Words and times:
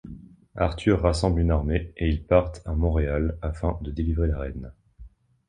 Arthur 0.55 0.99
rassemble 1.03 1.41
une 1.41 1.51
armée, 1.51 1.93
et 1.95 2.09
ils 2.09 2.23
partent 2.25 2.63
à 2.65 2.73
Monreale 2.73 3.37
afin 3.43 3.77
de 3.83 3.91
délivrer 3.91 4.29
la 4.29 4.39
reine. 4.39 4.73